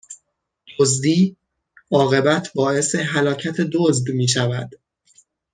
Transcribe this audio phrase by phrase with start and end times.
[0.79, 1.35] دزدی،
[1.91, 4.73] عاقبت باعث هلاکت دزد میشود